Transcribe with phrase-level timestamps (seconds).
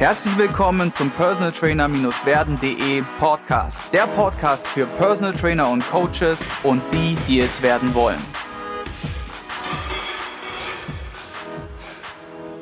[0.00, 3.92] Herzlich willkommen zum Personal Trainer-werden.de Podcast.
[3.92, 8.18] Der Podcast für Personal Trainer und Coaches und die, die es werden wollen.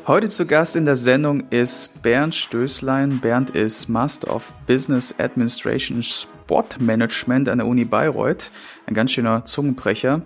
[0.09, 3.20] Heute zu Gast in der Sendung ist Bernd Stößlein.
[3.20, 8.50] Bernd ist Master of Business Administration Sport Management an der Uni Bayreuth.
[8.86, 10.23] Ein ganz schöner Zungenbrecher.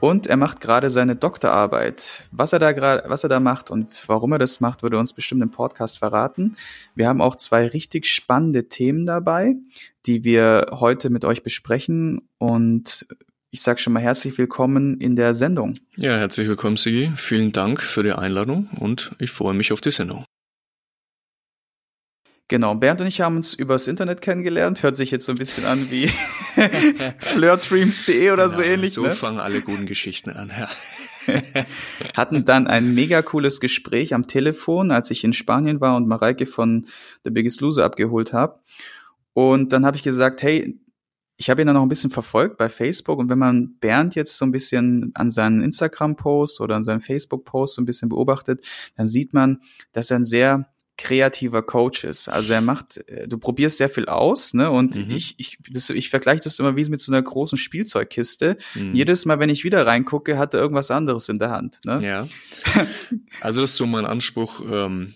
[0.00, 2.28] Und er macht gerade seine Doktorarbeit.
[2.30, 5.12] Was er da gerade, was er da macht und warum er das macht, würde uns
[5.12, 6.56] bestimmt im Podcast verraten.
[6.94, 9.56] Wir haben auch zwei richtig spannende Themen dabei,
[10.06, 12.28] die wir heute mit euch besprechen.
[12.38, 13.06] Und
[13.50, 15.78] ich sage schon mal herzlich willkommen in der Sendung.
[15.96, 17.12] Ja, herzlich willkommen, Sigi.
[17.16, 20.24] Vielen Dank für die Einladung und ich freue mich auf die Sendung.
[22.48, 24.82] Genau, Bernd und ich haben uns übers Internet kennengelernt.
[24.82, 26.08] Hört sich jetzt so ein bisschen an wie
[27.18, 28.92] flirtdreams.de oder genau, so ähnlich.
[28.92, 29.12] So ne?
[29.12, 30.68] fangen alle guten Geschichten an, ja.
[32.14, 36.44] Hatten dann ein mega cooles Gespräch am Telefon, als ich in Spanien war und Mareike
[36.44, 36.86] von
[37.24, 38.60] The Biggest Loser abgeholt habe.
[39.32, 40.78] Und dann habe ich gesagt, hey,
[41.36, 44.36] ich habe ihn dann noch ein bisschen verfolgt bei Facebook und wenn man Bernd jetzt
[44.38, 48.64] so ein bisschen an seinen Instagram-Post oder an seinen Facebook-Post so ein bisschen beobachtet,
[48.96, 49.60] dann sieht man,
[49.92, 52.28] dass er ein sehr kreativer Coach ist.
[52.28, 54.70] Also er macht, äh, du probierst sehr viel aus, ne?
[54.70, 55.10] Und mhm.
[55.10, 58.56] ich, ich, das, ich vergleiche das immer wie mit so einer großen Spielzeugkiste.
[58.74, 58.94] Mhm.
[58.94, 61.78] Jedes Mal, wenn ich wieder reingucke, hat er irgendwas anderes in der Hand.
[61.84, 62.00] Ne?
[62.02, 62.28] Ja.
[63.40, 65.14] Also das ist so mein Anspruch, ähm,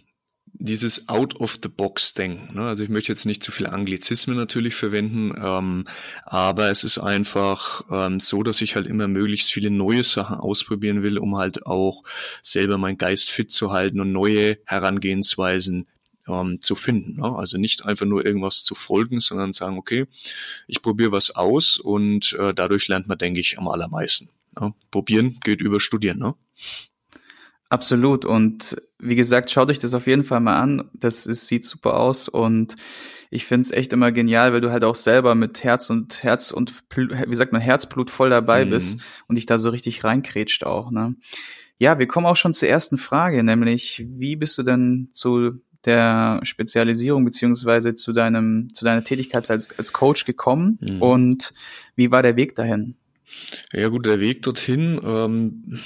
[0.58, 2.54] dieses Out-of-the-Box-Ding.
[2.54, 2.62] Ne?
[2.62, 5.84] Also ich möchte jetzt nicht zu viel Anglizismen natürlich verwenden, ähm,
[6.24, 11.02] aber es ist einfach ähm, so, dass ich halt immer möglichst viele neue Sachen ausprobieren
[11.02, 12.02] will, um halt auch
[12.42, 15.86] selber meinen Geist fit zu halten und neue Herangehensweisen
[16.28, 17.20] ähm, zu finden.
[17.20, 17.36] Ne?
[17.36, 20.06] Also nicht einfach nur irgendwas zu folgen, sondern sagen, okay,
[20.66, 24.30] ich probiere was aus und äh, dadurch lernt man, denke ich, am allermeisten.
[24.60, 24.74] Ne?
[24.90, 26.18] Probieren geht über Studieren.
[26.18, 26.34] Ne?
[27.70, 28.24] Absolut.
[28.24, 30.90] Und wie gesagt, schaut euch das auf jeden Fall mal an.
[30.94, 32.76] Das ist, sieht super aus und
[33.30, 36.72] ich find's echt immer genial, weil du halt auch selber mit Herz und Herz und
[36.96, 38.70] wie sagt man, Herzblut voll dabei mhm.
[38.70, 40.90] bist und dich da so richtig reinkrätscht auch.
[40.90, 41.14] Ne?
[41.78, 46.40] Ja, wir kommen auch schon zur ersten Frage, nämlich wie bist du denn zu der
[46.42, 51.02] Spezialisierung beziehungsweise zu deinem zu deiner Tätigkeit als, als Coach gekommen mhm.
[51.02, 51.54] und
[51.94, 52.96] wie war der Weg dahin?
[53.72, 55.00] Ja gut, der Weg dorthin.
[55.04, 55.78] Ähm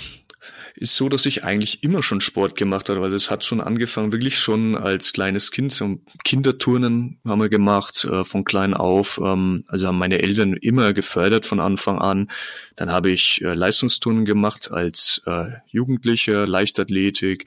[0.82, 4.12] ist so, dass ich eigentlich immer schon Sport gemacht habe, weil das hat schon angefangen,
[4.12, 5.72] wirklich schon als kleines Kind.
[5.72, 9.20] So Kinderturnen haben wir gemacht, äh, von klein auf.
[9.22, 12.28] Ähm, also haben meine Eltern immer gefördert von Anfang an.
[12.76, 17.46] Dann habe ich äh, Leistungsturnen gemacht als äh, Jugendlicher, Leichtathletik.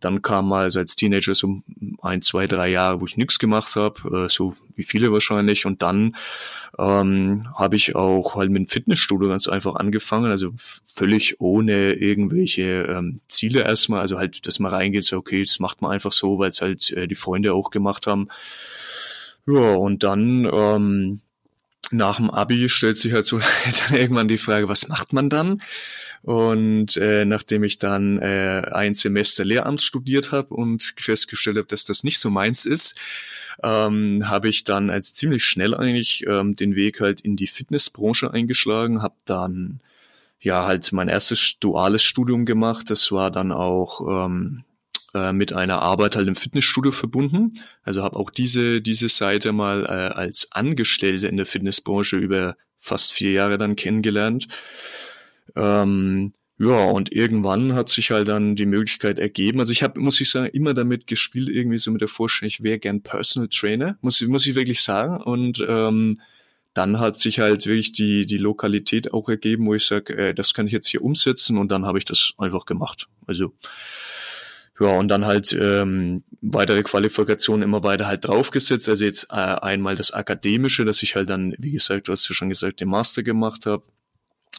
[0.00, 1.62] Dann kam mal als Teenager so
[2.00, 5.66] ein, zwei, drei Jahre, wo ich nichts gemacht habe, äh, so wie viele wahrscheinlich.
[5.66, 6.16] Und dann
[6.78, 10.52] ähm, habe ich auch halt mit dem Fitnessstudio ganz einfach angefangen, also
[10.94, 15.82] völlig ohne irgendwelche ähm, Ziele erstmal, also halt, dass man reingeht, so okay, das macht
[15.82, 18.28] man einfach so, weil es halt äh, die Freunde auch gemacht haben.
[19.46, 21.20] Ja, und dann ähm,
[21.90, 23.38] nach dem Abi stellt sich halt so
[23.88, 25.62] dann irgendwann die Frage, was macht man dann?
[26.22, 31.84] Und äh, nachdem ich dann äh, ein Semester Lehramt studiert habe und festgestellt habe, dass
[31.84, 32.98] das nicht so meins ist,
[33.62, 38.32] ähm, habe ich dann als ziemlich schnell eigentlich ähm, den Weg halt in die Fitnessbranche
[38.32, 39.80] eingeschlagen, habe dann
[40.40, 42.90] ja halt mein erstes duales Studium gemacht.
[42.90, 44.64] Das war dann auch ähm,
[45.14, 47.54] äh, mit einer Arbeit halt im Fitnessstudio verbunden.
[47.82, 53.12] Also habe auch diese diese Seite mal äh, als Angestellte in der Fitnessbranche über fast
[53.12, 54.48] vier Jahre dann kennengelernt.
[55.56, 59.60] Ähm, ja, und irgendwann hat sich halt dann die Möglichkeit ergeben.
[59.60, 62.62] Also ich habe, muss ich sagen, immer damit gespielt, irgendwie so mit der Vorstellung, ich
[62.62, 65.22] wäre gern Personal Trainer, muss, muss ich wirklich sagen.
[65.22, 66.18] Und ähm,
[66.74, 70.54] dann hat sich halt wirklich die, die Lokalität auch ergeben, wo ich sage, äh, das
[70.54, 73.08] kann ich jetzt hier umsetzen und dann habe ich das einfach gemacht.
[73.26, 73.52] Also
[74.78, 78.88] ja, und dann halt ähm, weitere Qualifikationen immer weiter halt draufgesetzt.
[78.88, 82.34] Also jetzt äh, einmal das Akademische, dass ich halt dann, wie gesagt, du hast ja
[82.34, 83.84] schon gesagt, den Master gemacht habe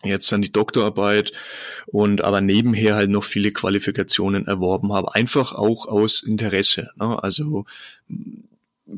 [0.04, 1.32] jetzt dann die Doktorarbeit
[1.86, 6.90] und aber nebenher halt noch viele Qualifikationen erworben habe, einfach auch aus Interesse.
[7.00, 7.22] Ne?
[7.22, 7.66] Also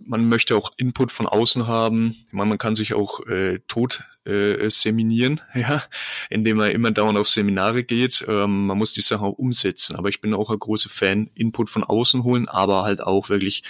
[0.05, 2.15] man möchte auch Input von außen haben.
[2.27, 5.83] Ich meine, man kann sich auch äh, tot äh, seminieren, ja,
[6.29, 8.25] indem man immer dauernd auf Seminare geht.
[8.27, 9.95] Ähm, man muss die Sache auch umsetzen.
[9.95, 13.63] Aber ich bin auch ein großer Fan, Input von außen holen, aber halt auch wirklich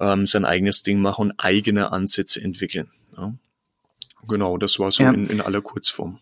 [0.00, 2.90] ähm, sein eigenes Ding machen und eigene Ansätze entwickeln.
[3.16, 3.34] Ja.
[4.28, 5.12] Genau, das war so ja.
[5.12, 6.18] in, in aller Kurzform.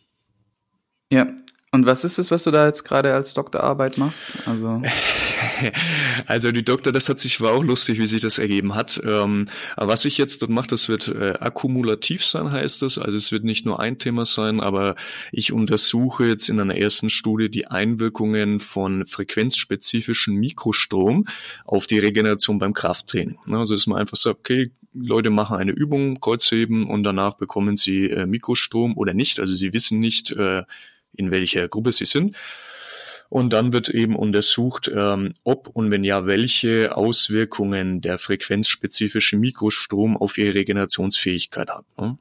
[1.10, 1.26] Ja.
[1.72, 4.32] Und was ist es, was du da jetzt gerade als Doktorarbeit machst?
[4.46, 4.80] Also
[6.26, 9.00] Also die Doktor, das hat sich war auch lustig, wie sich das ergeben hat.
[9.04, 9.46] Ähm,
[9.76, 12.98] aber was ich jetzt dort mache, das wird äh, akkumulativ sein, heißt das.
[12.98, 14.94] Also es wird nicht nur ein Thema sein, aber
[15.32, 21.26] ich untersuche jetzt in einer ersten Studie die Einwirkungen von frequenzspezifischen Mikrostrom
[21.64, 23.38] auf die Regeneration beim Krafttraining.
[23.50, 28.08] Also dass man einfach sagt, okay, Leute machen eine Übung, Kreuzheben und danach bekommen sie
[28.10, 29.40] äh, Mikrostrom oder nicht.
[29.40, 30.62] Also sie wissen nicht, äh,
[31.16, 32.36] in welcher Gruppe sie sind.
[33.28, 40.16] Und dann wird eben untersucht, ähm, ob und wenn ja, welche Auswirkungen der frequenzspezifische Mikrostrom
[40.16, 41.84] auf ihre Regenerationsfähigkeit hat.
[41.98, 42.18] Ne?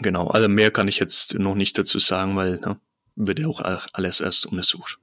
[0.00, 2.78] Genau, also mehr kann ich jetzt noch nicht dazu sagen, weil ne,
[3.16, 3.62] wird ja auch
[3.92, 4.98] alles erst untersucht.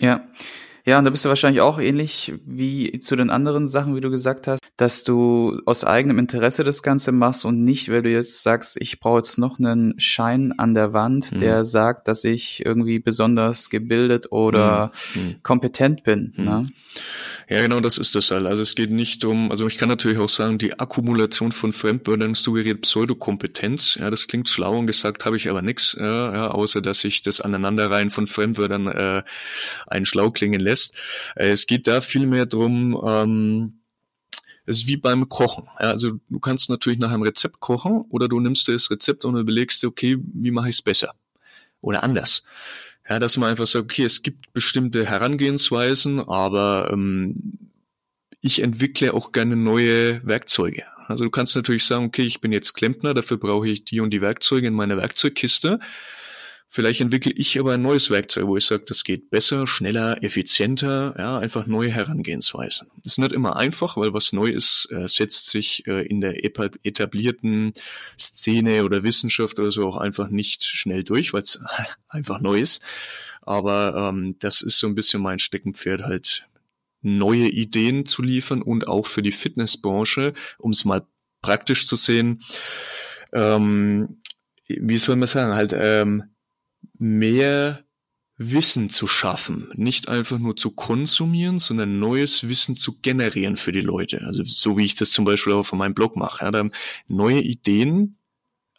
[0.00, 0.24] Ja,
[0.86, 4.10] ja, und da bist du wahrscheinlich auch ähnlich wie zu den anderen Sachen, wie du
[4.10, 8.42] gesagt hast, dass du aus eigenem Interesse das Ganze machst und nicht, weil du jetzt
[8.42, 11.40] sagst, ich brauche jetzt noch einen Schein an der Wand, mhm.
[11.40, 15.22] der sagt, dass ich irgendwie besonders gebildet oder mhm.
[15.22, 15.34] mhm.
[15.42, 16.34] kompetent bin.
[16.36, 16.44] Mhm.
[16.44, 16.66] Ne?
[17.48, 18.46] Ja, genau, das ist das halt.
[18.46, 22.34] Also es geht nicht um, also ich kann natürlich auch sagen, die Akkumulation von Fremdwörtern
[22.34, 23.96] suggeriert Pseudokompetenz.
[23.96, 27.20] Ja, das klingt schlau und gesagt habe ich aber nichts, ja, ja, außer dass ich
[27.22, 29.22] das Aneinanderreihen von Fremdwörtern äh,
[29.86, 30.96] einen schlau klingen lässt.
[31.36, 32.98] Äh, es geht da vielmehr drum.
[33.06, 33.80] Ähm,
[34.66, 35.64] es ist wie beim Kochen.
[35.78, 39.36] Ja, also du kannst natürlich nach einem Rezept kochen oder du nimmst das Rezept und
[39.36, 41.14] überlegst dir, okay, wie mache ich es besser?
[41.82, 42.44] Oder anders.
[43.08, 47.70] Ja, dass man einfach sagt, okay, es gibt bestimmte Herangehensweisen, aber ähm,
[48.40, 50.84] ich entwickle auch gerne neue Werkzeuge.
[51.06, 54.10] Also du kannst natürlich sagen, okay, ich bin jetzt Klempner, dafür brauche ich die und
[54.10, 55.80] die Werkzeuge in meiner Werkzeugkiste.
[56.74, 61.14] Vielleicht entwickle ich aber ein neues Werkzeug, wo ich sage, das geht besser, schneller, effizienter,
[61.16, 62.90] ja, einfach neue Herangehensweisen.
[62.96, 66.42] Das ist nicht immer einfach, weil was neu ist, äh, setzt sich äh, in der
[66.42, 67.74] etablierten
[68.18, 71.60] Szene oder Wissenschaft oder so auch einfach nicht schnell durch, weil es
[72.08, 72.82] einfach neu ist.
[73.42, 76.48] Aber ähm, das ist so ein bisschen mein Steckenpferd, halt
[77.02, 81.06] neue Ideen zu liefern und auch für die Fitnessbranche, um es mal
[81.40, 82.42] praktisch zu sehen.
[83.32, 84.22] Ähm,
[84.66, 86.33] wie soll man sagen, halt ähm,
[86.98, 87.84] mehr
[88.36, 93.80] Wissen zu schaffen, nicht einfach nur zu konsumieren, sondern neues Wissen zu generieren für die
[93.80, 94.22] Leute.
[94.22, 96.44] Also so wie ich das zum Beispiel auch von meinem Blog mache.
[96.44, 96.68] Ja, da
[97.06, 98.18] neue Ideen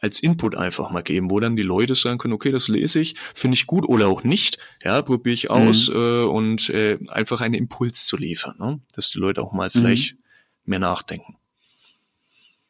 [0.01, 3.15] als Input einfach mal geben, wo dann die Leute sagen können, okay, das lese ich,
[3.33, 5.95] finde ich gut oder auch nicht, ja, probiere ich aus mhm.
[5.95, 8.81] äh, und äh, einfach einen Impuls zu liefern, ne?
[8.93, 9.79] dass die Leute auch mal mhm.
[9.79, 10.17] vielleicht
[10.65, 11.37] mehr nachdenken.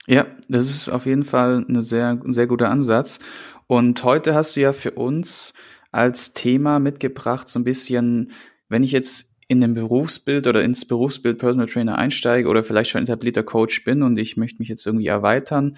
[0.07, 3.19] Ja, das ist auf jeden Fall eine sehr, ein sehr guter Ansatz.
[3.67, 5.53] Und heute hast du ja für uns
[5.91, 8.31] als Thema mitgebracht, so ein bisschen,
[8.69, 13.03] wenn ich jetzt in dem Berufsbild oder ins Berufsbild Personal Trainer einsteige oder vielleicht schon
[13.03, 15.77] etablierter Coach bin und ich möchte mich jetzt irgendwie erweitern,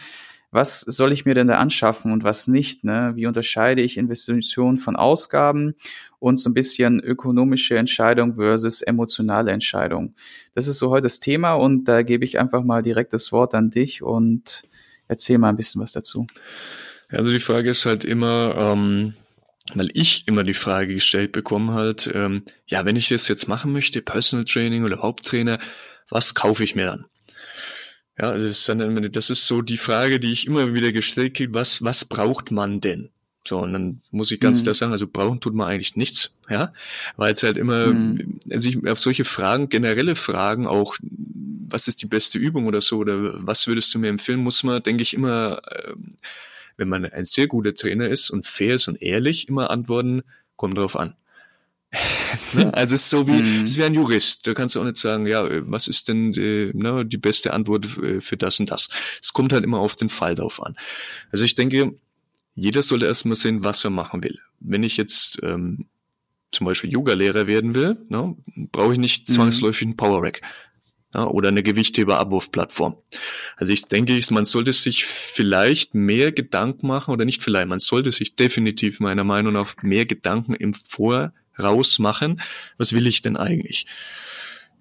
[0.50, 2.86] was soll ich mir denn da anschaffen und was nicht?
[2.86, 3.12] Ne?
[3.16, 5.76] Wie unterscheide ich Investitionen von Ausgaben
[6.20, 10.16] und so ein bisschen ökonomische Entscheidung versus emotionale Entscheidung?
[10.56, 13.54] Das ist so heute das Thema und da gebe ich einfach mal direkt das Wort
[13.56, 14.64] an dich und
[15.10, 16.28] erzähl mal ein bisschen was dazu.
[17.10, 19.14] Also die Frage ist halt immer, ähm,
[19.74, 23.74] weil ich immer die Frage gestellt bekomme halt, ähm, ja, wenn ich das jetzt machen
[23.74, 25.60] möchte, Personal Training oder Haupttrainer,
[26.10, 27.06] was kaufe ich mir dann?
[28.20, 31.54] Ja, das ist, dann, das ist so die Frage, die ich immer wieder gestellt kriege,
[31.54, 33.10] was, was braucht man denn?
[33.48, 34.64] So, und dann muss ich ganz mhm.
[34.64, 36.74] klar sagen, also brauchen tut man eigentlich nichts, ja,
[37.16, 38.40] weil es halt immer, mhm.
[38.50, 40.98] also ich, auf solche Fragen, generelle Fragen auch,
[41.70, 44.84] was ist die beste Übung oder so, oder was würdest du mir empfehlen, muss man,
[44.84, 46.10] denke ich, immer, ähm,
[46.78, 50.24] wenn man ein sehr guter Trainer ist und fair ist und ehrlich, immer antworten,
[50.56, 51.16] kommt drauf an.
[52.54, 52.74] ne?
[52.74, 53.64] Also es ist so wie, mhm.
[53.64, 54.46] es wie ein Jurist.
[54.46, 57.86] Da kannst du auch nicht sagen, ja, was ist denn die, ne, die beste Antwort
[57.86, 58.90] für das und das.
[59.22, 60.76] Es kommt halt immer auf den Fall drauf an.
[61.32, 61.96] Also ich denke,
[62.56, 64.40] jeder sollte erstmal sehen, was er machen will.
[64.60, 65.88] Wenn ich jetzt ähm,
[66.52, 68.36] zum Beispiel Yoga-Lehrer werden will, ne,
[68.72, 69.34] brauche ich nicht mhm.
[69.34, 70.42] zwangsläufig einen Power Rack
[71.14, 72.98] ja, oder eine Gewichtheber-Abwurfplattform.
[73.56, 78.12] Also ich denke, man sollte sich vielleicht mehr Gedanken machen oder nicht vielleicht, man sollte
[78.12, 82.42] sich definitiv meiner Meinung nach mehr Gedanken im Voraus machen.
[82.78, 83.88] Was will ich denn eigentlich?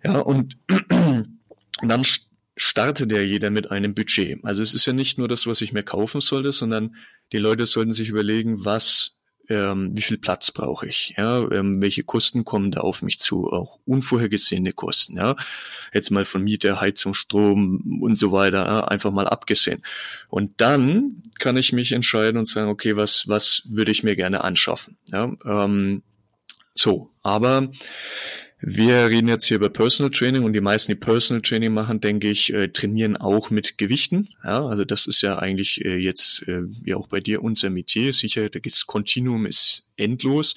[0.04, 0.56] Ja, und
[1.82, 2.02] dann
[2.56, 4.44] startet ja jeder mit einem Budget.
[4.44, 6.96] Also es ist ja nicht nur das, was ich mir kaufen sollte, sondern
[7.32, 9.15] die Leute sollten sich überlegen, was
[9.48, 13.48] ähm, wie viel Platz brauche ich, ja, ähm, welche Kosten kommen da auf mich zu,
[13.50, 15.36] auch unvorhergesehene Kosten, ja,
[15.92, 19.82] jetzt mal von Miete, Heizung, Strom und so weiter, ja, einfach mal abgesehen.
[20.28, 24.44] Und dann kann ich mich entscheiden und sagen, okay, was, was würde ich mir gerne
[24.44, 26.02] anschaffen, ja, ähm,
[26.74, 27.68] so, aber
[28.58, 32.30] Wir reden jetzt hier über Personal Training und die meisten, die Personal Training machen, denke
[32.30, 34.28] ich, äh, trainieren auch mit Gewichten.
[34.42, 38.14] Ja, also das ist ja eigentlich äh, jetzt äh, ja auch bei dir unser Metier.
[38.14, 40.54] Sicher, das Kontinuum ist endlos.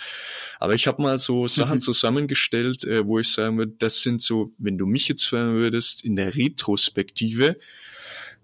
[0.59, 4.53] Aber ich habe mal so Sachen zusammengestellt, äh, wo ich sagen würde, das sind so,
[4.57, 7.57] wenn du mich jetzt fragen würdest, in der Retrospektive,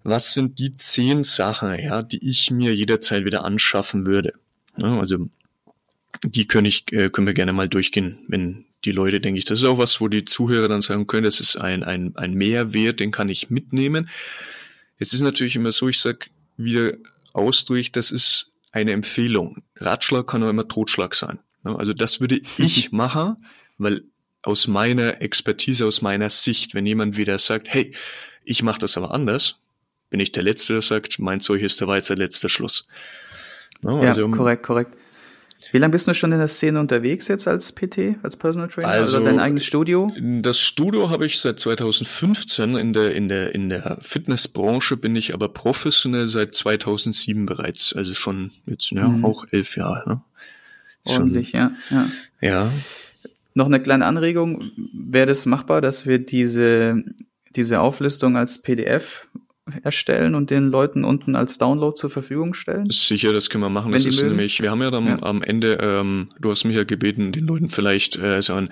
[0.02, 4.34] was sind die zehn Sachen, ja, die ich mir jederzeit wieder anschaffen würde?
[4.76, 5.30] Ja, also
[6.24, 9.58] die können, ich, äh, können wir gerne mal durchgehen, wenn die Leute, denke ich, das
[9.58, 13.00] ist auch was, wo die Zuhörer dann sagen können, das ist ein, ein, ein Mehrwert,
[13.00, 14.08] den kann ich mitnehmen.
[14.98, 16.94] Jetzt ist natürlich immer so, ich sag wieder
[17.32, 19.62] ausdrücklich, das ist eine Empfehlung.
[19.76, 21.38] Ratschlag kann auch immer Totschlag sein.
[21.64, 23.44] Also das würde ich machen,
[23.76, 24.04] weil
[24.42, 27.92] aus meiner Expertise, aus meiner Sicht, wenn jemand wieder sagt, hey,
[28.44, 29.60] ich mache das aber anders,
[30.08, 32.86] bin ich der Letzte, der sagt, mein Zeug ist der Weizer letzter Schluss.
[33.82, 34.96] Also, ja, korrekt, korrekt.
[35.72, 38.88] Wie lange bist du schon in der Szene unterwegs jetzt als PT, als Personal Trainer?
[38.88, 40.12] Also oder dein eigenes Studio?
[40.42, 42.76] Das Studio habe ich seit 2015.
[42.76, 47.92] In der, in der, in der Fitnessbranche bin ich aber professionell seit 2007 bereits.
[47.94, 49.24] Also schon jetzt, ja, mhm.
[49.24, 50.08] auch elf Jahre.
[50.08, 50.20] Ne?
[51.04, 52.08] Ordentlich, ja, ja.
[52.40, 52.72] Ja.
[53.54, 54.70] Noch eine kleine Anregung.
[54.92, 57.02] Wäre das machbar, dass wir diese,
[57.54, 59.26] diese Auflistung als PDF
[59.82, 62.88] erstellen und den Leuten unten als Download zur Verfügung stellen?
[62.90, 63.86] Sicher, das können wir machen.
[63.86, 64.36] Wenn das ist mögen.
[64.36, 65.22] nämlich, wir haben ja dann ja.
[65.22, 68.68] am Ende, ähm, du hast mich ja gebeten, den Leuten vielleicht äh, so ein,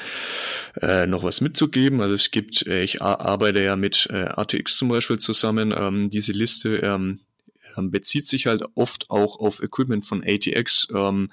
[0.80, 2.00] äh, noch was mitzugeben.
[2.00, 5.74] Also es gibt, äh, ich arbeite ja mit äh, ATX zum Beispiel zusammen.
[5.76, 7.20] Ähm, diese Liste ähm,
[7.76, 10.88] ähm, bezieht sich halt oft auch auf Equipment von ATX.
[10.94, 11.30] Ähm,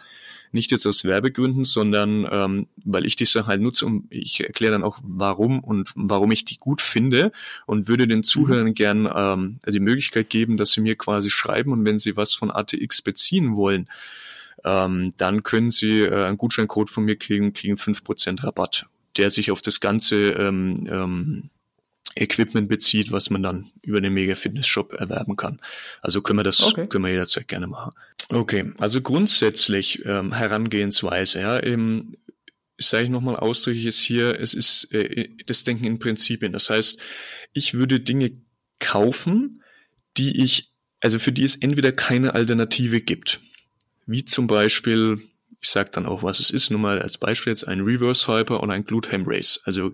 [0.53, 4.73] nicht jetzt aus Werbegründen, sondern ähm, weil ich die Sache halt nutze und ich erkläre
[4.73, 7.31] dann auch, warum und warum ich die gut finde
[7.65, 8.73] und würde den Zuhörern mhm.
[8.73, 12.51] gern ähm, die Möglichkeit geben, dass sie mir quasi schreiben und wenn sie was von
[12.51, 13.87] ATX beziehen wollen,
[14.63, 18.85] ähm, dann können sie äh, einen Gutscheincode von mir kriegen, kriegen fünf Prozent Rabatt,
[19.17, 21.49] der sich auf das ganze ähm, ähm,
[22.15, 25.59] Equipment bezieht, was man dann über den Mega Fitness Shop erwerben kann.
[26.01, 26.87] Also können wir das, okay.
[26.87, 27.93] können wir jederzeit gerne machen.
[28.31, 32.15] Okay, also grundsätzlich ähm, Herangehensweise, ja, ähm,
[32.77, 36.53] sage ich nochmal ausdrücklich ist hier, es ist äh, das Denken in Prinzipien.
[36.53, 37.01] Das heißt,
[37.51, 38.31] ich würde Dinge
[38.79, 39.61] kaufen,
[40.15, 40.71] die ich,
[41.01, 43.41] also für die es entweder keine Alternative gibt.
[44.05, 45.21] Wie zum Beispiel,
[45.59, 48.63] ich sage dann auch, was es ist, nur mal als Beispiel jetzt ein Reverse Hyper
[48.63, 49.61] oder ein Glute Ham Race.
[49.65, 49.93] Also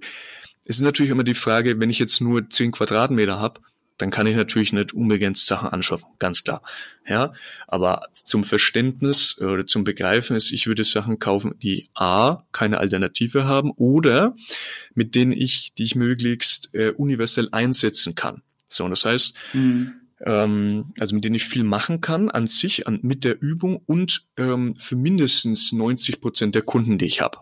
[0.65, 3.61] es ist natürlich immer die Frage, wenn ich jetzt nur 10 Quadratmeter habe,
[3.97, 6.61] dann kann ich natürlich nicht unbegrenzt Sachen anschaffen, ganz klar.
[7.07, 7.33] Ja,
[7.67, 13.45] aber zum Verständnis oder zum Begreifen ist, ich würde Sachen kaufen, die A, keine Alternative
[13.45, 14.35] haben oder
[14.93, 18.43] mit denen ich, die ich möglichst äh, universell einsetzen kann.
[18.67, 19.93] So, und das heißt, mhm.
[20.25, 24.27] ähm, also mit denen ich viel machen kann an sich, an, mit der Übung und
[24.37, 27.39] ähm, für mindestens 90 Prozent der Kunden, die ich habe.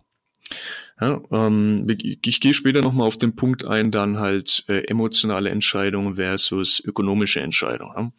[1.00, 6.16] Ja, ähm, ich gehe später nochmal auf den Punkt ein, dann halt äh, emotionale Entscheidungen
[6.16, 8.14] versus ökonomische Entscheidungen.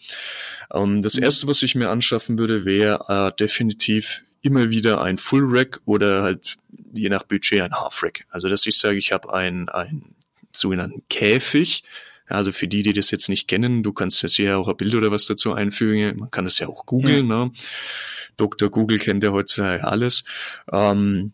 [0.70, 0.82] Ja.
[0.82, 1.22] Ähm, das mhm.
[1.22, 6.22] erste, was ich mir anschaffen würde, wäre äh, definitiv immer wieder ein Full Rack oder
[6.22, 6.56] halt
[6.92, 8.26] je nach Budget ein Half Rack.
[8.28, 10.14] Also dass ich sage, ich habe einen, einen
[10.52, 11.82] sogenannten Käfig.
[12.28, 14.94] Also für die, die das jetzt nicht kennen, du kannst jetzt hier auch ein Bild
[14.94, 16.18] oder was dazu einfügen.
[16.18, 17.28] Man kann das ja auch googeln.
[17.28, 17.46] Ja.
[17.46, 17.52] Ne?
[18.36, 18.68] Dr.
[18.68, 20.24] Google kennt ja heutzutage alles.
[20.70, 21.32] Ähm,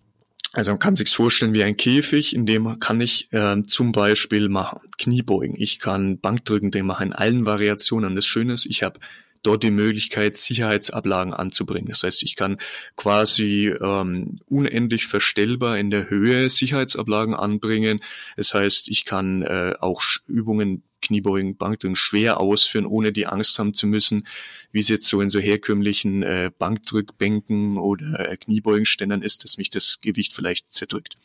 [0.52, 4.48] also man kann sich's vorstellen wie ein Käfig, in dem kann ich äh, zum Beispiel
[4.48, 8.14] machen Kniebeugen, ich kann Bankdrücken, den mache in allen Variationen.
[8.14, 9.00] Das Schöne ist, ich habe
[9.42, 11.88] dort die Möglichkeit, Sicherheitsablagen anzubringen.
[11.88, 12.58] Das heißt, ich kann
[12.96, 18.00] quasi ähm, unendlich verstellbar in der Höhe Sicherheitsablagen anbringen.
[18.36, 23.74] Das heißt, ich kann äh, auch Übungen Kniebeugen, Bankdrücken schwer ausführen, ohne die Angst haben
[23.74, 24.26] zu müssen,
[24.70, 29.70] wie es jetzt so in so herkömmlichen äh, Bankdrückbänken oder äh, Kniebeugenständern ist, dass mich
[29.70, 31.16] das Gewicht vielleicht zerdrückt.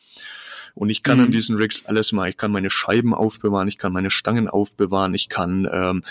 [0.77, 1.25] Und ich kann mhm.
[1.25, 2.29] an diesen Rigs alles machen.
[2.29, 6.03] Ich kann meine Scheiben aufbewahren, ich kann meine Stangen aufbewahren, ich kann ähm,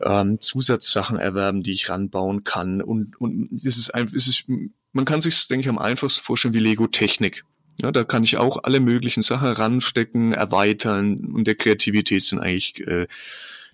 [0.00, 2.80] ähm, Zusatzsachen erwerben, die ich ranbauen kann.
[2.80, 4.44] Und, und es ist einfach, es ist,
[4.92, 7.44] man kann sich, denke ich, am einfachsten vorstellen wie Lego-Technik.
[7.80, 12.86] Ja, da kann ich auch alle möglichen Sachen ranstecken, erweitern und der Kreativität sind eigentlich
[12.86, 13.06] äh,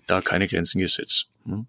[0.07, 1.27] da keine Grenzen gesetzt.
[1.45, 1.65] Ne?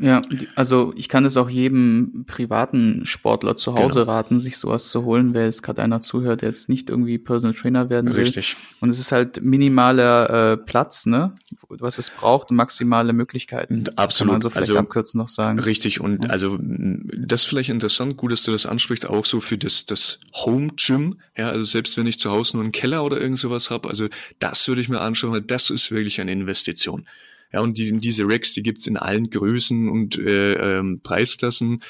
[0.00, 0.22] Ja,
[0.54, 4.12] also ich kann es auch jedem privaten Sportler zu Hause genau.
[4.12, 7.54] raten, sich sowas zu holen, wer jetzt gerade einer zuhört, der jetzt nicht irgendwie Personal
[7.54, 8.22] Trainer werden will.
[8.22, 8.56] Richtig.
[8.80, 11.34] Und es ist halt minimaler äh, Platz, ne,
[11.68, 13.84] was es braucht, maximale Möglichkeiten.
[13.96, 14.28] Absolut.
[14.28, 15.58] Kann man so vielleicht also, abkürzen noch sagen.
[15.58, 16.00] Richtig.
[16.00, 16.30] Und ja.
[16.30, 20.20] also das ist vielleicht interessant, gut, dass du das ansprichst, auch so für das das
[20.44, 21.16] Home Gym.
[21.36, 24.06] Ja, also selbst wenn ich zu Hause nur einen Keller oder irgend sowas habe, also
[24.38, 27.04] das würde ich mir anschauen, weil das ist wirklich eine Investition.
[27.52, 31.80] Ja, und die, diese Racks, die gibt's in allen Größen und äh, ähm, Preisklassen.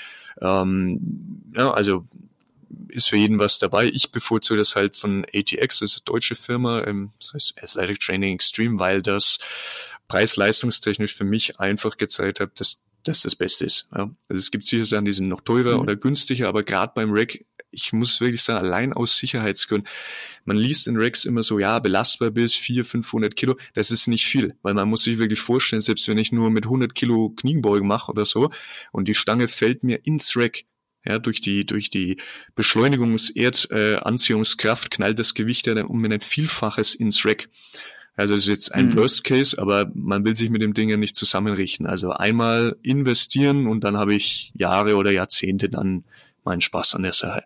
[0.41, 2.05] Ähm, ja, also
[2.89, 3.87] ist für jeden was dabei.
[3.87, 8.01] Ich bevorzuge das halt von ATX, das ist eine deutsche Firma, ähm, das heißt Athletic
[8.01, 9.39] Training Extreme, weil das
[10.09, 13.89] preis-leistungstechnisch für mich einfach gezeigt hat, dass das das Beste ist.
[13.95, 14.11] Ja.
[14.29, 15.81] Also es gibt sicher Sachen, die sind noch teurer mhm.
[15.81, 19.89] oder günstiger, aber gerade beim Rack, ich muss wirklich sagen, allein aus Sicherheitsgründen,
[20.45, 24.27] man liest in Racks immer so, ja, belastbar bis 400, 500 Kilo, das ist nicht
[24.27, 27.87] viel, weil man muss sich wirklich vorstellen, selbst wenn ich nur mit 100 Kilo Kniebeugen
[27.87, 28.51] mache oder so
[28.93, 30.65] und die Stange fällt mir ins Rack,
[31.05, 32.17] ja, durch die, durch die
[32.55, 37.49] Beschleunigungs-Erdanziehungskraft äh, knallt das Gewicht ja dann um ein Vielfaches ins Rack.
[38.15, 38.97] Also es ist jetzt ein mhm.
[38.97, 41.87] Worst Case, aber man will sich mit dem Ding ja nicht zusammenrichten.
[41.87, 46.05] Also einmal investieren und dann habe ich Jahre oder Jahrzehnte dann
[46.49, 47.45] meinen Spaß an der Sache.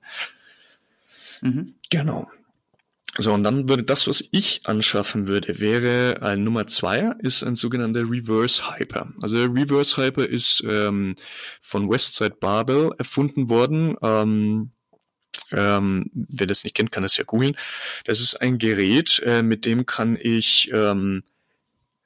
[1.42, 1.74] Mhm.
[1.90, 2.28] Genau.
[3.18, 7.56] So, und dann würde das, was ich anschaffen würde, wäre ein Nummer zwei, ist ein
[7.56, 9.12] sogenannter Reverse Hyper.
[9.20, 11.14] Also Reverse Hyper ist ähm,
[11.60, 13.96] von Westside Barbell erfunden worden.
[14.00, 14.70] Ähm,
[15.50, 17.54] ähm, wer das nicht kennt, kann das ja googeln.
[18.04, 21.22] Das ist ein Gerät, äh, mit dem kann ich ähm,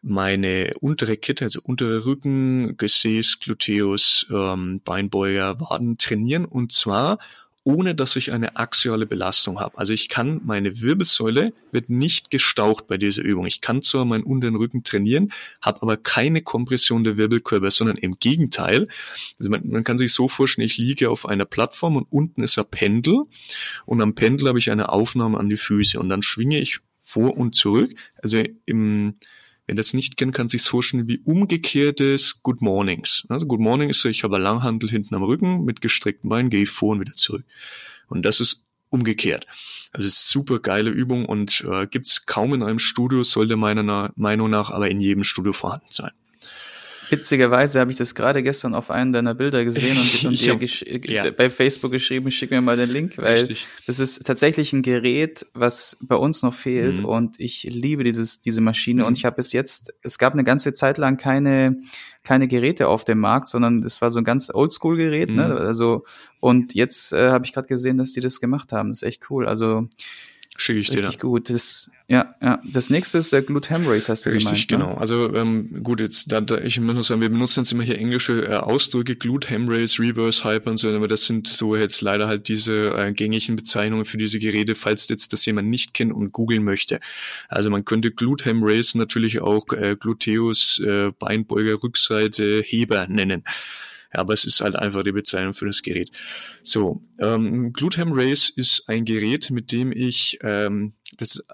[0.06, 7.18] meine untere Kette, also untere Rücken, Gesäß, Gluteus, ähm, Beinbeuger, Waden trainieren und zwar
[7.66, 9.76] ohne dass ich eine axiale Belastung habe.
[9.76, 13.44] Also ich kann, meine Wirbelsäule wird nicht gestaucht bei dieser Übung.
[13.44, 18.20] Ich kann zwar meinen unteren Rücken trainieren, habe aber keine Kompression der Wirbelkörper, sondern im
[18.20, 18.86] Gegenteil.
[19.40, 22.56] Also man, man kann sich so vorstellen, ich liege auf einer Plattform und unten ist
[22.56, 23.25] ein Pendel
[23.84, 27.36] und am Pendel habe ich eine Aufnahme an die Füße und dann schwinge ich vor
[27.36, 27.92] und zurück.
[28.22, 29.16] Also im
[29.66, 33.25] Wer das nicht kennt, kann sich vorstellen wie umgekehrtes Good Mornings.
[33.28, 36.92] Also Good Morning ist, ich habe Langhandel hinten am Rücken mit gestreckten Beinen, gehe vor
[36.92, 37.44] und wieder zurück.
[38.08, 39.46] Und das ist umgekehrt.
[39.92, 44.12] Also ist super geile Übung und äh, gibt es kaum in einem Studio, sollte meiner
[44.14, 46.12] Meinung nach aber in jedem Studio vorhanden sein.
[47.10, 51.04] Witzigerweise habe ich das gerade gestern auf einem deiner Bilder gesehen und, und dir hab,
[51.08, 51.30] ja.
[51.30, 53.66] bei Facebook geschrieben, schick mir mal den Link, weil Richtig.
[53.86, 57.04] das ist tatsächlich ein Gerät, was bei uns noch fehlt mhm.
[57.04, 59.08] und ich liebe dieses, diese Maschine mhm.
[59.08, 61.76] und ich habe bis jetzt, es gab eine ganze Zeit lang keine,
[62.25, 65.48] keine Geräte auf dem Markt, sondern es war so ein ganz Oldschool-Gerät, ne?
[65.48, 65.54] mhm.
[65.54, 65.60] ne?
[65.60, 66.04] Also,
[66.40, 68.90] und jetzt äh, habe ich gerade gesehen, dass die das gemacht haben.
[68.90, 69.46] Das ist echt cool.
[69.46, 69.88] Also
[70.56, 71.28] Schicke ich dir Richtig da.
[71.28, 71.50] gut.
[71.50, 72.62] Das, ja, ja.
[72.72, 74.88] Das nächste ist der Glute Ham Race, hast du Richtig, gemeint, ne?
[74.88, 75.00] genau.
[75.00, 78.46] Also ähm, gut, jetzt da, da, ich muss sagen, wir benutzen jetzt immer hier englische
[78.46, 82.28] äh, Ausdrücke, Glute Ham Race, Reverse Hyper und so, aber das sind so jetzt leider
[82.28, 86.32] halt diese äh, gängigen Bezeichnungen für diese Geräte, falls jetzt das jemand nicht kennt und
[86.32, 87.00] googeln möchte.
[87.48, 93.44] Also man könnte Glute Ham Race natürlich auch äh, Gluteus, äh, Beinbeuger, Rückseite, Heber nennen.
[94.12, 96.10] Ja, aber es ist halt einfach die Bezeichnung für das Gerät.
[96.62, 101.47] So, ähm, Glutham Race ist ein Gerät, mit dem ich, ähm, das ist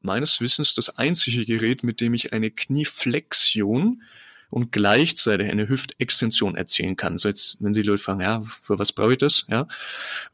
[0.00, 4.02] meines Wissens das einzige Gerät, mit dem ich eine Knieflexion
[4.50, 7.18] und gleichzeitig eine Hüftextension erzielen kann.
[7.18, 9.44] So jetzt, wenn Sie Leute fragen, ja, für was brauche ich das?
[9.48, 9.66] Ja,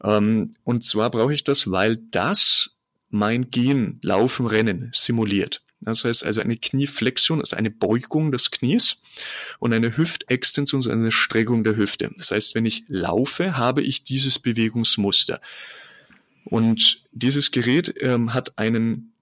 [0.03, 2.77] ähm, und zwar brauche ich das, weil das
[3.09, 5.62] mein Gehen, Laufen, Rennen simuliert.
[5.83, 9.01] Das heißt also eine Knieflexion, also eine Beugung des Knies
[9.59, 12.11] und eine Hüftextension, also eine Streckung der Hüfte.
[12.17, 15.41] Das heißt, wenn ich laufe, habe ich dieses Bewegungsmuster.
[16.45, 19.13] Und dieses Gerät ähm, hat einen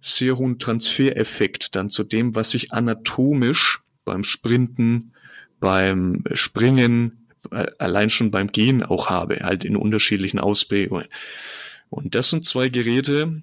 [0.00, 5.12] sehr hohen Transfereffekt dann zu dem, was ich anatomisch beim Sprinten,
[5.60, 11.08] beim Springen, äh, allein schon beim Gehen auch habe, halt in unterschiedlichen Ausprägungen.
[11.90, 13.42] Und das sind zwei Geräte,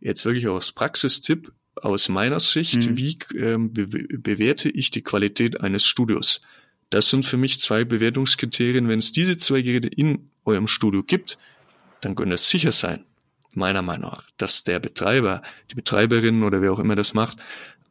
[0.00, 2.96] jetzt wirklich aus Praxistipp, aus meiner Sicht, mhm.
[2.96, 6.40] wie ähm, be bewerte ich die Qualität eines Studios?
[6.90, 8.88] Das sind für mich zwei Bewertungskriterien.
[8.88, 11.38] Wenn es diese zwei Geräte in eurem Studio gibt,
[12.02, 13.04] dann können es sicher sein,
[13.54, 17.38] meiner Meinung nach, dass der Betreiber, die Betreiberin oder wer auch immer das macht,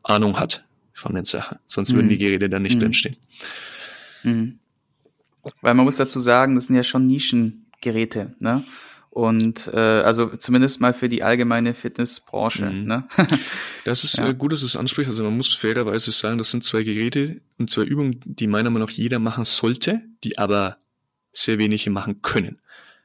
[0.03, 0.63] Ahnung hat
[0.93, 1.57] von den Sachen.
[1.65, 1.95] Sonst mhm.
[1.95, 2.79] würden die Geräte dann nicht mhm.
[2.79, 3.15] drinstehen.
[4.23, 4.59] Mhm.
[5.61, 8.63] Weil man muss dazu sagen, das sind ja schon Nischengeräte, ne?
[9.12, 12.67] Und äh, also zumindest mal für die allgemeine Fitnessbranche.
[12.67, 12.86] Mhm.
[12.86, 13.08] Ne?
[13.86, 14.30] das ist ja.
[14.30, 15.12] äh, gut, dass du es ansprichst.
[15.12, 18.88] Also man muss fairerweise sagen, das sind zwei Geräte und zwei Übungen, die meiner Meinung
[18.88, 20.78] nach jeder machen sollte, die aber
[21.34, 22.62] sehr wenige machen können.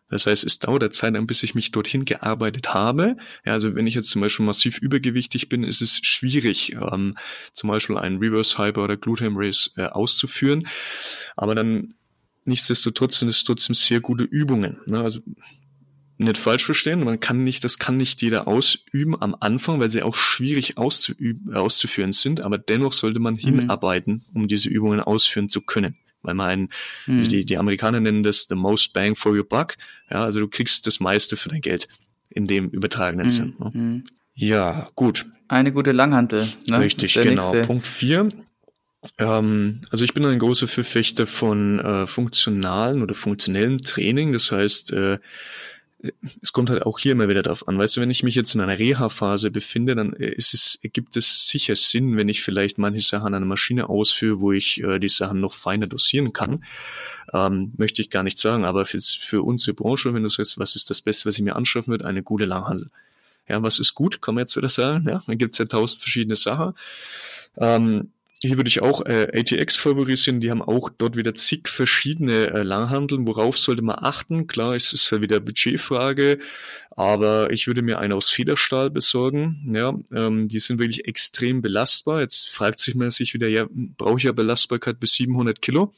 [0.09, 3.16] Das heißt, es dauert Zeit, bis ich mich dorthin gearbeitet habe.
[3.45, 7.16] Ja, also wenn ich jetzt zum Beispiel massiv übergewichtig bin, ist es schwierig, ähm,
[7.53, 10.69] zum Beispiel einen Reverse Hyper oder Glute Race äh, auszuführen.
[11.35, 11.88] Aber dann
[12.45, 14.79] nichtsdestotrotz sind es trotzdem sehr gute Übungen.
[14.87, 15.01] Ne?
[15.01, 15.19] Also
[16.18, 20.02] nicht falsch verstehen, man kann nicht, das kann nicht jeder ausüben am Anfang, weil sie
[20.02, 23.38] auch schwierig auszuüben, auszuführen sind, aber dennoch sollte man mhm.
[23.38, 25.96] hinarbeiten, um diese Übungen ausführen zu können.
[26.22, 27.16] Weil man ein, also mhm.
[27.16, 29.76] also die, die Amerikaner nennen das the most bang for your buck.
[30.11, 31.88] Ja, also du kriegst das meiste für dein Geld
[32.31, 33.31] in dem übertragenen mhm.
[33.31, 33.55] Sinn.
[33.59, 33.70] Ne?
[33.72, 34.05] Mhm.
[34.35, 35.26] Ja, gut.
[35.48, 36.46] Eine gute Langhantel.
[36.66, 36.81] Ne?
[36.81, 37.31] Richtig, genau.
[37.31, 37.62] Nächste.
[37.62, 38.29] Punkt vier.
[39.18, 44.33] Ähm, also ich bin ein großer Verfechter von äh, funktionalen oder funktionellen Training.
[44.33, 45.18] Das heißt, äh,
[46.42, 47.78] es kommt halt auch hier immer wieder darauf an.
[47.78, 51.48] Weißt du, wenn ich mich jetzt in einer Reha-Phase befinde, dann ist es, gibt es
[51.48, 55.09] sicher Sinn, wenn ich vielleicht manche Sachen an einer Maschine ausführe, wo ich äh, die
[55.09, 56.64] Sachen noch feiner dosieren kann.
[57.32, 60.76] Ähm, möchte ich gar nicht sagen, aber für, für unsere Branche, wenn du sagst, was
[60.76, 62.90] ist das Beste, was ich mir anschaffen würde, eine gute Langhandel.
[63.48, 65.09] Ja, was ist gut, kann man jetzt wieder sagen.
[65.09, 66.74] Ja, dann gibt's ja tausend verschiedene Sachen.
[67.56, 68.11] Ähm,
[68.42, 70.40] hier würde ich auch äh, ATX favorisieren.
[70.40, 73.27] Die haben auch dort wieder zig verschiedene äh, Langhandeln.
[73.27, 74.46] Worauf sollte man achten?
[74.46, 76.38] Klar, es ist ja wieder Budgetfrage,
[76.90, 79.72] aber ich würde mir einen aus Federstahl besorgen.
[79.75, 82.20] Ja, ähm, die sind wirklich extrem belastbar.
[82.20, 85.94] Jetzt fragt sich man sich wieder, ja, brauche ich ja Belastbarkeit bis 700 Kilo?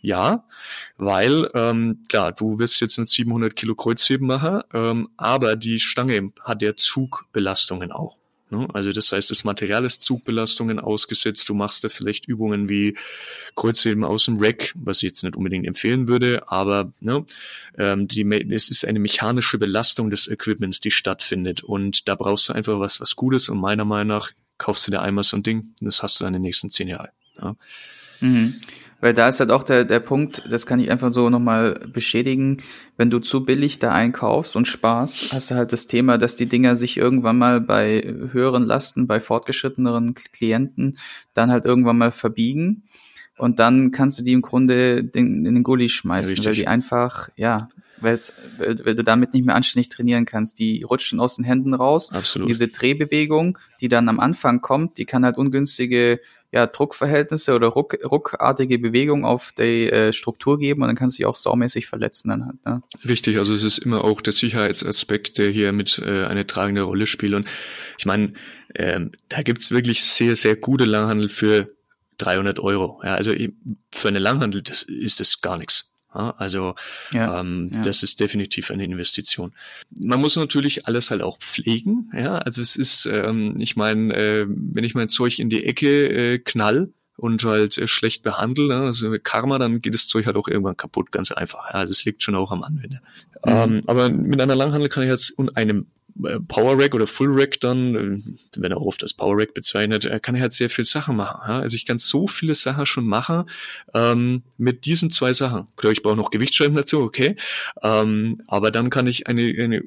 [0.00, 0.44] Ja,
[0.98, 6.32] weil ähm, klar, du wirst jetzt nicht 700 Kilo Kreuzheben machen, ähm, aber die Stange
[6.42, 8.16] hat ja Zugbelastungen auch.
[8.50, 8.68] Ne?
[8.72, 11.48] Also das heißt, das Material ist Zugbelastungen ausgesetzt.
[11.48, 12.96] Du machst da vielleicht Übungen wie
[13.56, 17.24] Kreuzheben aus dem Rack, was ich jetzt nicht unbedingt empfehlen würde, aber ne,
[17.76, 21.64] ähm, die, es ist eine mechanische Belastung des Equipments, die stattfindet.
[21.64, 23.48] Und da brauchst du einfach was, was Gutes.
[23.48, 26.24] Und meiner Meinung nach kaufst du dir einmal so ein Ding und das hast du
[26.24, 27.10] dann in den nächsten zehn Jahren.
[27.40, 27.56] Ja.
[28.20, 28.54] Mhm.
[29.06, 32.56] Weil da ist halt auch der, der Punkt, das kann ich einfach so nochmal beschädigen,
[32.96, 36.46] wenn du zu billig da einkaufst und sparst, hast du halt das Thema, dass die
[36.46, 40.98] Dinger sich irgendwann mal bei höheren Lasten, bei fortgeschritteneren Klienten
[41.34, 42.82] dann halt irgendwann mal verbiegen.
[43.38, 47.28] Und dann kannst du die im Grunde in den Gully schmeißen, ja, weil die einfach,
[47.36, 47.68] ja,
[48.00, 50.58] weil du damit nicht mehr anständig trainieren kannst.
[50.58, 52.10] Die rutschen aus den Händen raus.
[52.12, 52.48] Absolut.
[52.48, 56.18] Diese Drehbewegung, die dann am Anfang kommt, die kann halt ungünstige
[56.52, 61.26] ja, Druckverhältnisse oder ruck, ruckartige Bewegung auf die äh, Struktur geben und dann kann sich
[61.26, 62.64] auch saumäßig verletzen dann halt.
[62.64, 62.80] Ne?
[63.06, 67.06] Richtig, also es ist immer auch der Sicherheitsaspekt, der hier mit äh, eine tragende Rolle
[67.06, 67.34] spielt.
[67.34, 67.46] Und
[67.98, 68.32] ich meine,
[68.74, 71.70] ähm, da gibt's wirklich sehr, sehr gute Langhandel für
[72.18, 73.00] 300 Euro.
[73.04, 73.32] Ja, also
[73.92, 75.95] für eine Langhandel das ist das gar nichts.
[76.16, 76.74] Also
[77.12, 77.82] ja, ähm, ja.
[77.82, 79.52] das ist definitiv eine Investition.
[79.90, 82.10] Man muss natürlich alles halt auch pflegen.
[82.12, 86.08] Ja, also es ist, ähm, ich meine, äh, wenn ich mein Zeug in die Ecke
[86.08, 90.36] äh, knall und halt äh, schlecht behandle, ne, also Karma, dann geht das Zeug halt
[90.36, 91.66] auch irgendwann kaputt, ganz einfach.
[91.68, 93.00] Ja, also es liegt schon auch am Anwender.
[93.44, 93.52] Mhm.
[93.52, 95.86] Ähm, aber mit einer Langhandel kann ich jetzt und einem
[96.48, 100.34] Power Rack oder Full Rack dann, äh, wenn er oft als Power Rack bezeichnet, kann
[100.34, 101.40] er halt sehr viel Sachen machen.
[101.46, 101.60] Ja?
[101.60, 103.44] Also ich kann so viele Sachen schon machen
[103.94, 105.66] ähm, mit diesen zwei Sachen.
[105.76, 107.36] Klar, ich brauche noch Gewichtsscheiben dazu, okay.
[107.82, 109.82] Ähm, aber dann kann ich eine, eine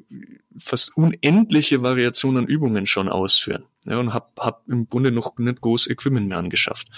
[0.58, 3.64] fast unendliche Variation an Übungen schon ausführen.
[3.86, 6.88] Ja, und habe hab im Grunde noch nicht groß Equipment mehr angeschafft.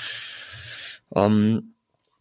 [1.14, 1.74] Ähm,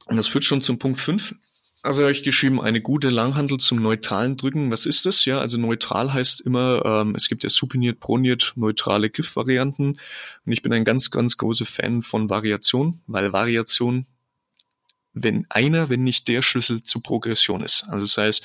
[0.06, 1.36] und das führt schon zum Punkt 5.
[1.84, 4.70] Also habe ich geschrieben, eine gute Langhandel zum neutralen Drücken.
[4.70, 5.26] Was ist das?
[5.26, 10.00] Ja, also neutral heißt immer, ähm, es gibt ja supiniert, proniert, neutrale Griffvarianten.
[10.46, 14.06] Und ich bin ein ganz, ganz großer Fan von Variation, weil Variation,
[15.14, 17.86] wenn einer, wenn nicht der Schlüssel zur Progression ist.
[17.88, 18.44] Also das heißt,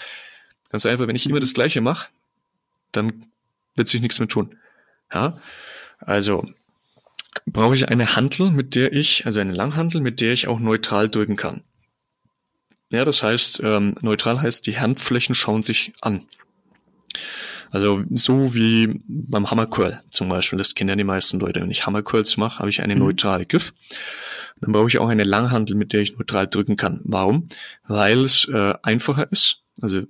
[0.70, 2.08] ganz einfach, wenn ich immer das Gleiche mache,
[2.92, 3.26] dann
[3.74, 4.56] wird sich nichts mehr tun.
[5.12, 5.38] Ja,
[5.98, 6.42] also
[7.44, 11.10] brauche ich eine Handel, mit der ich, also eine Langhandel, mit der ich auch neutral
[11.10, 11.62] drücken kann.
[12.90, 16.26] Ja, das heißt, ähm, neutral heißt, die Handflächen schauen sich an.
[17.70, 21.60] Also so wie beim Hammercurl zum Beispiel, das kennen ja die meisten Leute.
[21.60, 23.00] Wenn ich Hammercurls mache, habe ich eine mhm.
[23.00, 23.74] neutrale Griff.
[24.60, 27.00] Dann brauche ich auch eine Langhandel, mit der ich neutral drücken kann.
[27.04, 27.48] Warum?
[27.86, 29.62] Weil es äh, einfacher ist.
[29.82, 30.02] Also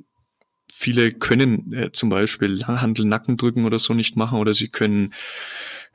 [0.72, 5.14] viele können äh, zum Beispiel Langhandel Nacken drücken oder so nicht machen oder sie können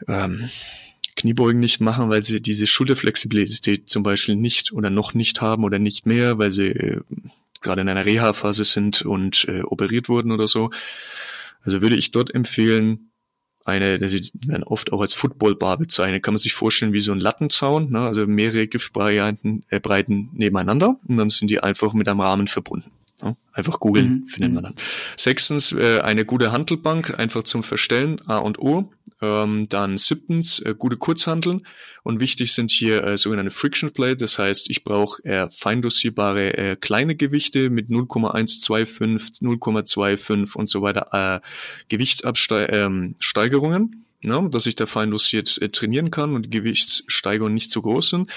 [0.08, 0.50] ähm,
[1.16, 5.80] Kniebeugen nicht machen, weil sie diese Schulterflexibilität zum Beispiel nicht oder noch nicht haben oder
[5.80, 7.02] nicht mehr, weil sie äh,
[7.62, 10.72] gerade in einer Reha-Phase sind und äh, operiert wurden oder so.
[11.62, 13.12] Also würde ich dort empfehlen,
[13.64, 17.20] eine, sie werden oft auch als Footballbar bezeichnet, kann man sich vorstellen wie so ein
[17.20, 18.00] Lattenzaun, ne?
[18.00, 22.92] also mehrere Giftbreiten äh, Breiten nebeneinander und dann sind die einfach mit einem Rahmen verbunden.
[23.22, 23.38] Ne?
[23.54, 24.26] Einfach googeln, mhm.
[24.26, 24.76] findet man dann.
[25.16, 28.92] Sechstens, äh, eine gute Handelbank, einfach zum Verstellen, A und O.
[29.22, 31.62] Ähm, dann siebtens, äh, gute Kurzhandeln.
[32.04, 34.18] Und wichtig sind hier äh, sogenannte Friction Plate.
[34.18, 40.82] Das heißt, ich brauche äh, fein dosierbare äh, kleine Gewichte mit 0,125, 0,25 und so
[40.82, 41.40] weiter äh,
[41.90, 43.16] Gewichtsabsteigerungen.
[43.84, 47.82] Ähm, ne, dass ich da fein dosiert äh, trainieren kann und die Gewichtssteigerungen nicht zu
[47.82, 48.32] groß sind.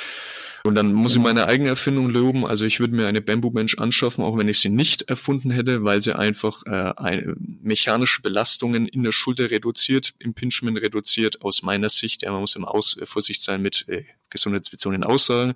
[0.66, 1.29] Und dann muss genau.
[1.29, 2.47] ich meine eigene Erfindung loben.
[2.47, 5.85] Also ich würde mir eine Bamboo Bench anschaffen, auch wenn ich sie nicht erfunden hätte,
[5.85, 11.90] weil sie einfach äh, eine, mechanische Belastungen in der Schulter reduziert, Impingement reduziert, aus meiner
[11.90, 12.23] Sicht.
[12.23, 15.55] Ja, man muss immer aus, äh, Vorsicht sein mit äh, gesundheitsbezogenen Aussagen.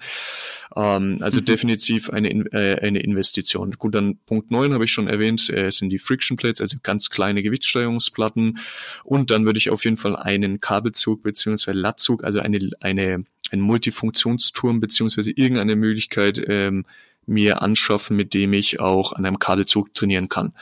[0.74, 1.44] Ähm, also mhm.
[1.44, 3.72] definitiv eine, äh, eine Investition.
[3.72, 7.10] Gut, dann Punkt neun habe ich schon erwähnt, äh, sind die Friction Plates, also ganz
[7.10, 8.58] kleine Gewichtssteuerungsplatten.
[9.04, 13.60] Und dann würde ich auf jeden Fall einen Kabelzug beziehungsweise Lattzug, also eine, eine ein
[13.60, 16.84] Multifunktionsturm beziehungsweise irgendeine Möglichkeit ähm,
[17.26, 20.54] mir anschaffen, mit dem ich auch an einem Kabelzug trainieren kann.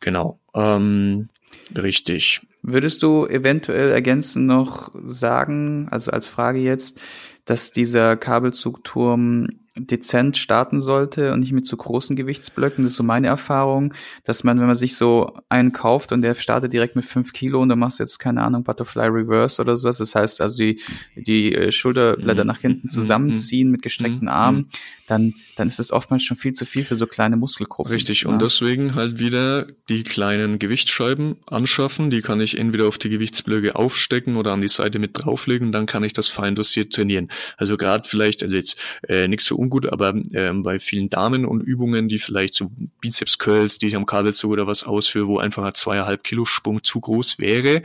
[0.00, 0.38] Genau.
[0.54, 1.28] Ähm,
[1.74, 2.40] richtig.
[2.72, 7.00] Würdest du eventuell ergänzend noch sagen, also als Frage jetzt,
[7.44, 12.84] dass dieser Kabelzugturm dezent starten sollte und nicht mit zu großen Gewichtsblöcken.
[12.84, 16.34] Das ist so meine Erfahrung, dass man, wenn man sich so einen kauft und der
[16.34, 19.76] startet direkt mit fünf Kilo und dann machst du jetzt, keine Ahnung, Butterfly Reverse oder
[19.76, 19.98] sowas.
[19.98, 20.80] Das heißt also die,
[21.16, 22.90] die äh, Schulterblätter nach hinten mhm.
[22.90, 24.28] zusammenziehen mit gestreckten mhm.
[24.28, 24.68] Armen,
[25.06, 27.92] dann, dann ist es oftmals schon viel zu viel für so kleine Muskelgruppen.
[27.92, 28.22] Richtig.
[28.22, 28.30] Ja.
[28.30, 32.10] Und deswegen halt wieder die kleinen Gewichtsscheiben anschaffen.
[32.10, 35.72] Die kann ich entweder auf die Gewichtsblöcke aufstecken oder an die Seite mit drauflegen.
[35.72, 37.28] Dann kann ich das fein dosiert trainieren.
[37.56, 38.76] Also gerade vielleicht, also jetzt
[39.08, 43.38] äh, nichts für ungut, aber ähm, bei vielen Damen und Übungen, die vielleicht so Bizeps
[43.38, 47.00] Curls, die ich am Kabelzug oder was ausführe, wo einfach ein zweieinhalb Kilo Sprung zu
[47.00, 47.82] groß wäre,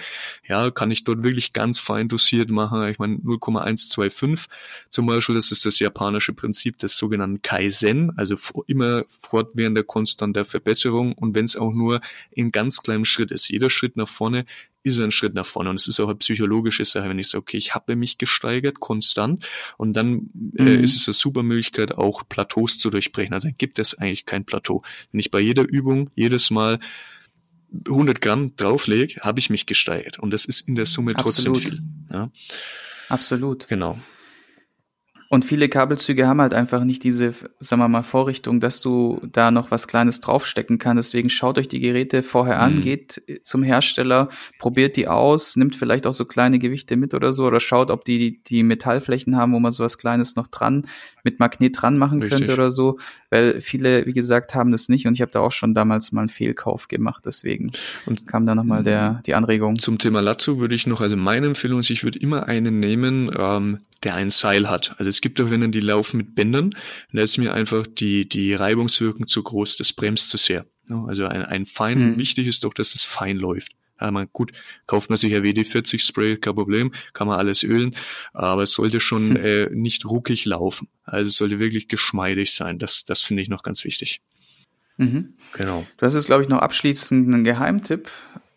[0.47, 2.87] ja, kann ich dort wirklich ganz fein dosiert machen.
[2.87, 4.47] Ich meine 0,125
[4.89, 8.35] zum Beispiel, das ist das japanische Prinzip des sogenannten Kaizen, also
[8.67, 11.99] immer fortwährender konstanter Verbesserung und wenn es auch nur
[12.31, 13.49] in ganz kleinem Schritt ist.
[13.49, 14.45] Jeder Schritt nach vorne
[14.83, 15.69] ist ein Schritt nach vorne.
[15.69, 18.79] Und es ist auch eine psychologische Sache, wenn ich sage, okay, ich habe mich gesteigert,
[18.79, 20.83] konstant, und dann äh, mhm.
[20.83, 23.33] ist es eine super Möglichkeit, auch Plateaus zu durchbrechen.
[23.33, 24.83] Also gibt es eigentlich kein Plateau.
[25.11, 26.79] Wenn ich bei jeder Übung jedes Mal
[27.87, 30.19] 100 Gramm drauflege, habe ich mich gesteigert.
[30.19, 31.61] Und das ist in der Summe trotzdem Absolut.
[31.61, 31.83] viel.
[32.11, 32.29] Ja.
[33.09, 33.67] Absolut.
[33.67, 33.99] Genau.
[35.33, 39.49] Und viele Kabelzüge haben halt einfach nicht diese, sagen wir mal, Vorrichtung, dass du da
[39.49, 41.09] noch was Kleines draufstecken kannst.
[41.09, 42.81] Deswegen schaut euch die Geräte vorher an, mhm.
[42.83, 47.47] geht zum Hersteller, probiert die aus, nimmt vielleicht auch so kleine Gewichte mit oder so
[47.47, 50.85] oder schaut, ob die die Metallflächen haben, wo man so was Kleines noch dran
[51.23, 52.41] mit Magnet dran machen Richtig.
[52.41, 52.99] könnte oder so.
[53.31, 56.21] Weil viele, wie gesagt, haben das nicht und ich habe da auch schon damals mal
[56.21, 57.23] einen Fehlkauf gemacht.
[57.25, 57.71] Deswegen
[58.05, 59.79] und kam da nochmal der die Anregung.
[59.79, 63.31] Zum Thema Lazo würde ich noch, also meine Empfehlung ist, ich würde immer einen nehmen,
[63.35, 64.95] ähm, der ein Seil hat.
[64.97, 66.75] Also es gibt auch Rennen, die laufen mit Bändern.
[67.13, 70.65] Da ist mir einfach die, die Reibungswirkung zu groß, das bremst zu sehr.
[71.07, 72.19] Also ein, ein fein, mhm.
[72.19, 73.71] wichtig ist doch, dass es fein läuft.
[74.01, 74.51] Ja, man, gut,
[74.85, 77.95] kauft man sich ja WD-40 Spray, kein Problem, kann man alles ölen,
[78.33, 80.89] aber es sollte schon äh, nicht ruckig laufen.
[81.03, 82.77] Also es sollte wirklich geschmeidig sein.
[82.77, 84.19] Das, das finde ich noch ganz wichtig.
[84.97, 85.35] Mhm.
[85.53, 85.87] Genau.
[85.97, 88.11] Du hast jetzt, glaube ich, noch abschließend einen Geheimtipp,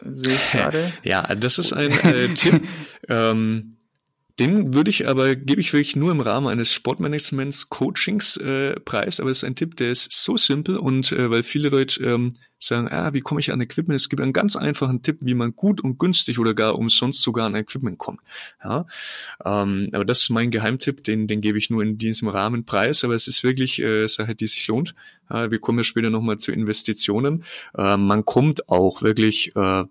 [0.05, 0.93] sehe ich gerade.
[1.05, 2.67] ja, das ist ein äh, Tipp.
[3.09, 3.76] Ähm,
[4.39, 9.19] den würde ich aber, gebe ich wirklich nur im Rahmen eines Sportmanagements Coachings äh, preis,
[9.19, 12.35] aber es ist ein Tipp, der ist so simpel und äh, weil viele Leute ähm,
[12.59, 13.99] sagen, ah, wie komme ich an Equipment?
[13.99, 17.47] Es gibt einen ganz einfachen Tipp, wie man gut und günstig oder gar umsonst sogar
[17.47, 18.21] an Equipment kommt.
[18.63, 18.87] Ja,
[19.45, 23.05] ähm, aber das ist mein Geheimtipp, den, den gebe ich nur in diesem Rahmen preis,
[23.05, 24.95] aber es ist wirklich äh, Sache, die sich lohnt.
[25.31, 27.45] Äh, wir kommen ja später nochmal zu Investitionen.
[27.77, 29.85] Äh, man kommt auch wirklich äh,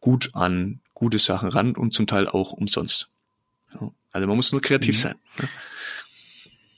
[0.00, 3.12] gut an gute Sachen ran und zum Teil auch umsonst.
[4.12, 5.00] Also man muss nur kreativ mhm.
[5.00, 5.14] sein.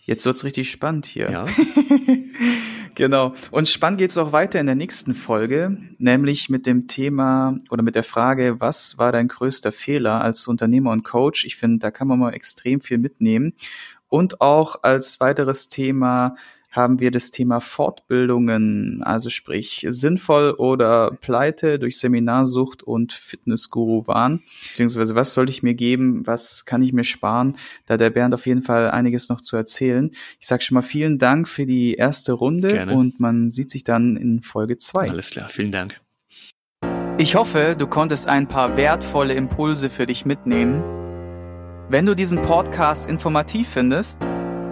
[0.06, 1.30] Jetzt wird's richtig spannend hier.
[1.30, 1.46] Ja.
[2.94, 3.34] genau.
[3.50, 7.94] Und spannend geht's auch weiter in der nächsten Folge, nämlich mit dem Thema oder mit
[7.94, 11.46] der Frage, was war dein größter Fehler als Unternehmer und Coach?
[11.46, 13.54] Ich finde, da kann man mal extrem viel mitnehmen.
[14.08, 16.36] Und auch als weiteres Thema,
[16.74, 24.42] haben wir das Thema Fortbildungen, also sprich sinnvoll oder pleite durch Seminarsucht und Fitnessguru waren.
[24.70, 27.56] Beziehungsweise was sollte ich mir geben, was kann ich mir sparen?
[27.86, 30.10] Da der Bernd auf jeden Fall einiges noch zu erzählen.
[30.40, 32.92] Ich sage schon mal vielen Dank für die erste Runde Gerne.
[32.92, 35.08] und man sieht sich dann in Folge zwei.
[35.08, 36.00] Alles klar, vielen Dank.
[37.18, 40.82] Ich hoffe, du konntest ein paar wertvolle Impulse für dich mitnehmen.
[41.88, 44.26] Wenn du diesen Podcast informativ findest,